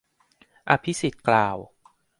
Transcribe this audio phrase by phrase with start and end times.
[0.69, 1.57] อภิสิทธิ์กล่าว